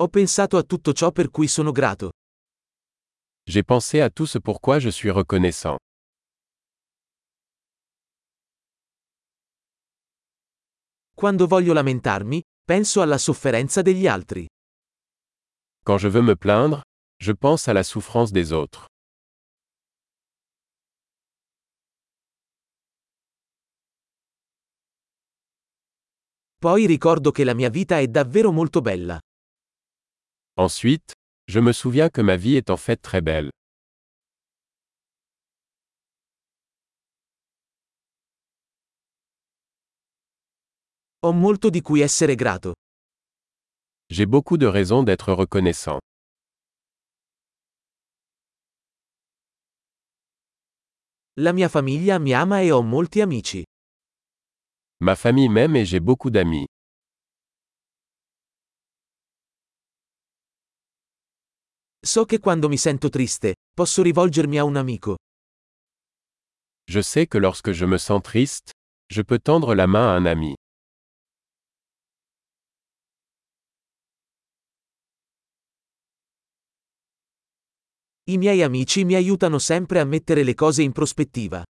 Ho 0.00 0.06
pensato 0.06 0.56
a 0.56 0.62
tutto 0.62 0.92
ciò 0.92 1.10
per 1.10 1.28
cui 1.28 1.48
sono 1.48 1.72
grato. 1.72 2.12
J'ai 3.50 3.64
pensé 3.64 4.00
à 4.00 4.10
tout 4.10 4.28
ce 4.28 4.38
pourquoi 4.38 4.78
je 4.78 4.90
suis 4.90 5.10
reconnaissant. 5.10 5.76
Quando 11.12 11.48
voglio 11.48 11.72
lamentarmi, 11.72 12.40
penso 12.64 13.00
alla 13.00 13.18
sofferenza 13.18 13.82
degli 13.82 14.06
altri. 14.06 14.46
Quand 15.84 15.98
je 15.98 16.08
veux 16.08 16.22
me 16.22 16.36
plaindre, 16.36 16.82
je 17.20 17.32
pense 17.32 17.66
à 17.66 17.72
la 17.72 17.82
souffrance 17.82 18.30
des 18.30 18.52
autres. 18.52 18.86
Poi 26.56 26.86
ricordo 26.86 27.32
che 27.32 27.42
la 27.42 27.54
mia 27.54 27.68
vita 27.68 27.98
è 27.98 28.06
davvero 28.06 28.52
molto 28.52 28.80
bella. 28.80 29.18
Ensuite, 30.60 31.12
je 31.46 31.60
me 31.60 31.72
souviens 31.72 32.08
que 32.08 32.20
ma 32.20 32.34
vie 32.36 32.56
est 32.56 32.68
en 32.68 32.76
fait 32.76 32.96
très 32.96 33.20
belle. 33.20 33.50
Ho 41.20 41.32
molto 41.32 41.70
di 41.70 41.80
cui 41.80 42.00
essere 42.00 42.34
grato. 42.34 42.72
J'ai 44.10 44.26
beaucoup 44.26 44.56
de 44.56 44.66
raisons 44.66 45.04
d'être 45.04 45.32
reconnaissant. 45.32 46.00
La 51.36 51.52
mia 51.52 51.68
famiglia 51.68 52.18
mi 52.18 52.34
ama 52.34 52.62
e 52.62 52.72
ho 52.72 52.82
molti 52.82 53.20
amici. 53.20 53.62
Ma 55.00 55.14
famille 55.14 55.48
m'aime 55.48 55.76
et 55.76 55.84
j'ai 55.84 56.00
beaucoup 56.00 56.30
d'amis. 56.30 56.66
So 62.00 62.24
che 62.24 62.38
quando 62.38 62.68
mi 62.68 62.76
sento 62.76 63.08
triste, 63.08 63.56
posso 63.74 64.02
rivolgermi 64.02 64.56
a 64.58 64.64
un 64.64 64.76
amico. 64.76 65.16
Je 66.88 67.02
sais 67.02 67.26
que 67.26 67.38
lorsque 67.38 67.72
je 67.72 67.86
me 67.86 67.98
sens 67.98 68.22
triste, 68.22 68.70
je 69.12 69.22
peux 69.22 69.38
tendre 69.40 69.74
la 69.74 69.86
main 69.86 70.08
à 70.08 70.16
un 70.16 70.26
ami. 70.26 70.54
I 78.30 78.36
miei 78.36 78.62
amici 78.62 79.04
mi 79.04 79.14
aiutano 79.14 79.58
sempre 79.58 79.98
a 79.98 80.04
mettere 80.04 80.44
le 80.44 80.54
cose 80.54 80.82
in 80.82 80.92
prospettiva. 80.92 81.64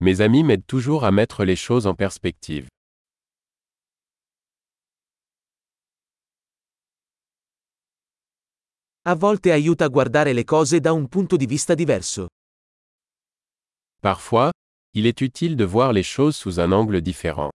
Mes 0.00 0.20
amis 0.20 0.44
m'aident 0.44 0.66
toujours 0.66 1.04
à 1.04 1.10
mettre 1.10 1.44
les 1.44 1.56
choses 1.56 1.86
en 1.86 1.94
perspective. 1.94 2.68
A 9.04 9.16
volte 9.16 9.50
aiuta 9.50 9.84
a 9.86 9.88
guardare 9.88 10.32
le 10.32 10.44
cose 10.44 10.78
da 10.78 10.92
un 10.92 11.08
punto 11.08 11.34
di 11.36 11.44
vista 11.44 11.74
diverso. 11.74 12.28
Parfois, 13.98 14.52
il 14.94 15.06
est 15.06 15.20
utile 15.20 15.56
de 15.56 15.64
voir 15.64 15.92
les 15.92 16.04
choses 16.04 16.36
sous 16.36 16.60
un 16.60 16.70
angle 16.70 17.00
différent. 17.00 17.50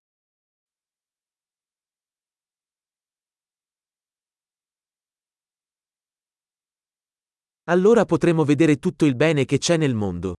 Allora 7.69 8.03
potremo 8.03 8.43
vedere 8.43 8.75
tutto 8.77 9.05
il 9.05 9.15
bene 9.15 9.45
che 9.45 9.57
c'è 9.57 9.77
nel 9.77 9.95
mondo. 9.95 10.35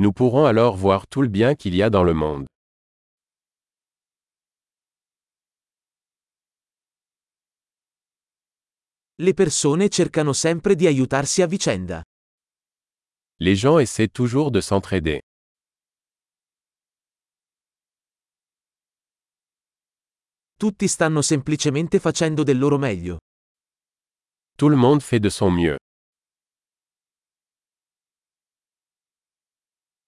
Nous 0.00 0.12
pourrons 0.12 0.46
alors 0.46 0.76
voir 0.76 1.08
tout 1.08 1.22
le 1.22 1.28
bien 1.28 1.56
qu'il 1.56 1.74
y 1.74 1.82
a 1.82 1.90
dans 1.90 2.04
le 2.04 2.14
monde. 2.14 2.46
Le 9.24 9.32
persone 9.32 9.88
cercano 9.88 10.34
sempre 10.34 10.74
di 10.74 10.86
aiutarsi 10.86 11.40
a 11.40 11.46
vicenda. 11.46 12.02
Les 13.40 13.58
gens 13.58 13.78
essaient 13.80 14.12
toujours 14.12 14.50
de 14.50 14.60
s'entraider. 14.60 15.18
Tutti 20.58 20.86
stanno 20.86 21.22
semplicemente 21.22 22.00
facendo 22.00 22.42
del 22.42 22.58
loro 22.58 22.76
meglio. 22.76 23.16
Tout 24.58 24.68
le 24.68 24.76
monde 24.76 25.00
fait 25.00 25.20
de 25.22 25.30
son 25.30 25.50
mieux. 25.54 25.78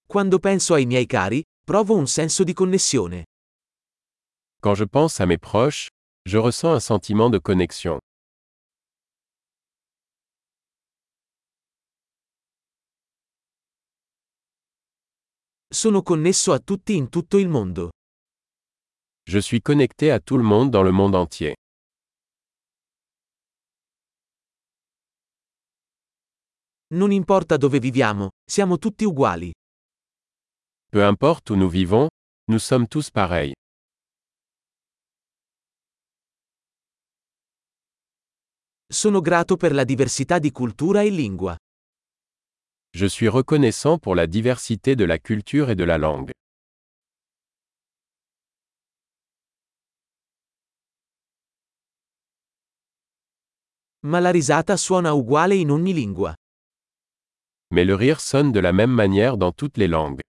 Quando 0.07 0.39
penso 0.39 0.75
ai 0.75 0.85
miei 0.85 1.07
cari, 1.07 1.43
provo 1.65 1.97
un 1.97 2.07
senso 2.07 2.45
di 2.45 2.53
connessione. 2.53 3.25
Quand 4.61 4.77
je 4.77 4.85
pense 4.85 5.21
à 5.21 5.27
mes 5.27 5.39
proches, 5.39 5.89
je 6.29 6.37
ressens 6.37 6.75
un 6.75 6.81
sentiment 6.81 7.31
de 7.31 7.39
connexion. 7.41 7.99
Sono 15.77 16.01
connesso 16.01 16.55
a 16.55 16.59
tutti 16.59 16.97
in 16.97 17.11
tutto 17.11 17.37
il 17.37 17.49
mondo. 17.49 17.91
Je 19.29 19.41
suis 19.43 19.61
connecté 19.61 20.11
à 20.11 20.21
tout 20.21 20.39
le 20.39 20.43
monde 20.43 20.71
dans 20.71 20.83
le 20.83 20.91
monde 20.91 21.15
entier. 21.15 21.55
Non 26.95 27.11
importa 27.11 27.59
dove 27.59 27.79
viviamo, 27.79 28.31
siamo 28.43 28.79
tutti 28.79 29.05
uguali. 29.05 29.53
Peu 30.89 31.05
importe 31.05 31.51
où 31.51 31.57
nous 31.57 31.71
vivons, 31.71 32.09
nous 32.49 32.65
sommes 32.65 32.89
tous 32.89 33.11
pareils. 33.11 33.53
Sono 38.91 39.21
grato 39.21 39.59
per 39.59 39.75
la 39.75 39.85
diversità 39.85 40.39
di 40.39 40.51
cultura 40.51 41.03
e 41.03 41.11
lingua. 41.11 41.55
Je 42.99 43.05
suis 43.05 43.29
reconnaissant 43.29 43.99
pour 43.99 44.15
la 44.15 44.27
diversité 44.27 44.97
de 44.97 45.05
la 45.05 45.19
culture 45.19 45.69
et 45.69 45.75
de 45.75 45.85
la 45.85 45.99
langue. 45.99 46.31
Ma 54.07 54.19
la 54.21 54.31
risata 54.31 54.79
suona 54.79 55.13
uguale 55.13 55.57
in 55.57 55.71
ogni 55.71 55.93
lingua. 55.93 56.35
Mais 57.71 57.85
le 57.85 57.95
rire 57.95 58.19
sonne 58.19 58.51
de 58.51 58.61
la 58.61 58.73
même 58.73 58.95
manière 58.95 59.37
dans 59.37 59.53
toutes 59.53 59.77
les 59.77 59.89
langues. 59.89 60.23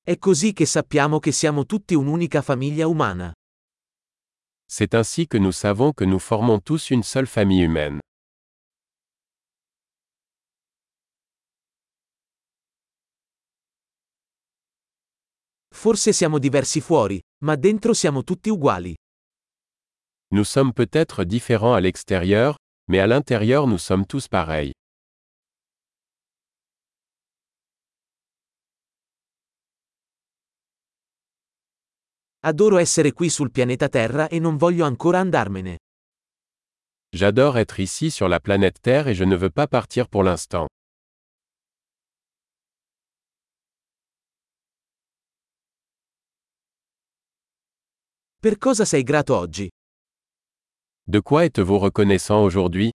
È 0.00 0.16
così 0.16 0.54
che 0.54 0.64
sappiamo 0.64 1.18
che 1.18 1.32
siamo 1.32 1.66
tutti 1.66 1.94
un'unica 1.94 2.40
famiglia 2.40 2.86
umana. 2.86 3.30
C'est 4.70 4.94
ainsi 4.94 5.26
que 5.26 5.38
nous 5.38 5.50
savons 5.50 5.92
que 5.92 6.04
nous 6.04 6.18
formons 6.18 6.60
tous 6.60 6.90
une 6.90 7.02
seule 7.02 7.26
famille 7.26 7.62
humaine. 7.62 8.00
Forse 15.74 16.12
siamo 16.12 16.38
diversi 16.38 16.80
fuori, 16.82 17.18
ma 17.44 17.56
dentro 17.56 17.94
siamo 17.94 18.22
tutti 18.24 18.50
uguali. 18.50 18.94
Nous 20.34 20.44
sommes 20.46 20.74
peut-être 20.74 21.24
différents 21.24 21.72
à 21.72 21.80
l'extérieur, 21.80 22.56
mais 22.90 22.98
à 22.98 23.06
l'intérieur 23.06 23.66
nous 23.66 23.78
sommes 23.78 24.04
tous 24.04 24.28
pareils. 24.28 24.72
Adoro 32.48 32.78
essere 32.78 33.12
qui 33.12 33.28
sul 33.28 33.50
pianeta 33.50 33.90
Terra 33.90 34.28
e 34.28 34.38
non 34.38 34.56
voglio 34.56 34.86
ancora 34.86 35.18
andarmene. 35.18 35.76
J'adore 37.14 37.60
être 37.60 37.78
ici 37.78 38.10
sur 38.10 38.26
la 38.26 38.40
planète 38.40 38.80
Terre 38.80 39.08
et 39.08 39.14
je 39.14 39.24
ne 39.24 39.36
veux 39.36 39.50
pas 39.50 39.66
partir 39.66 40.08
pour 40.08 40.22
l'instant. 40.22 40.66
Per 48.40 48.56
cosa 48.56 48.86
sei 48.86 49.02
grato 49.02 49.36
oggi? 49.36 49.68
De 51.04 51.20
quoi 51.20 51.44
êtes-vous 51.44 51.78
reconnaissant 51.78 52.42
aujourd'hui? 52.42 52.90